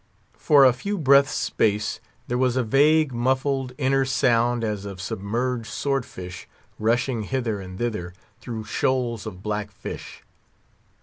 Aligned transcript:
For 0.39 0.65
a 0.65 0.73
few 0.73 0.97
breaths' 0.97 1.29
space, 1.35 1.99
there 2.27 2.39
was 2.39 2.57
a 2.57 2.63
vague, 2.63 3.13
muffled, 3.13 3.71
inner 3.77 4.03
sound, 4.03 4.63
as 4.63 4.83
of 4.83 4.99
submerged 4.99 5.67
sword 5.67 6.07
fish 6.07 6.47
rushing 6.79 7.21
hither 7.21 7.61
and 7.61 7.77
thither 7.77 8.15
through 8.39 8.63
shoals 8.63 9.27
of 9.27 9.43
black 9.43 9.69
fish. 9.69 10.23